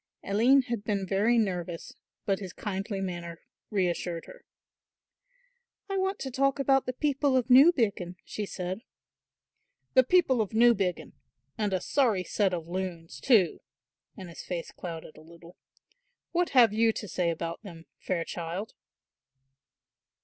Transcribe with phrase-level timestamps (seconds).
[0.23, 1.93] Aline had been very nervous,
[2.25, 4.45] but his kindly manner reassured her.
[5.89, 8.81] "I want to talk about the people of Newbiggin," she said.
[9.93, 11.13] "The people of Newbiggin!
[11.55, 13.61] and a sorry set of loons, too!"
[14.17, 15.55] and his face clouded a little.
[16.31, 18.73] "What have you to say about them, fair child!"